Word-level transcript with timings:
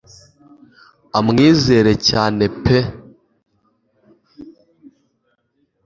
amwizera 1.17 1.91
cyane 2.09 2.43
pe 2.63 2.77